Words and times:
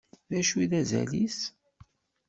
D 0.29 0.31
acu 0.39 0.55
i 0.63 0.65
d 0.71 0.73
azal-is? 0.79 1.39